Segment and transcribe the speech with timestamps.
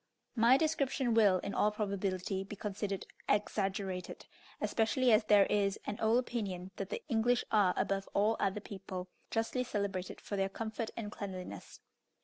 [0.35, 4.25] My description will, in all probability, be considered exaggerated,
[4.59, 9.09] especially as there is an old opinion that the English are, above all other people,
[9.29, 11.81] justly celebrated for their comfort and cleanliness.